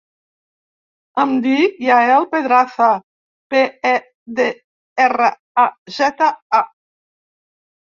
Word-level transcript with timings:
Em 1.23 1.35
dic 1.43 1.77
Yael 1.87 2.25
Pedraza: 2.31 2.89
pe, 3.53 3.61
e, 3.91 3.93
de, 4.41 4.49
erra, 5.07 5.31
a, 5.67 5.69
zeta, 6.01 6.35
a. 6.65 6.67